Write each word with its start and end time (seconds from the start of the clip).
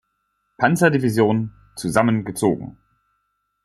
Panzer-Division, 0.57 1.53
zusammengezogen. 1.75 2.79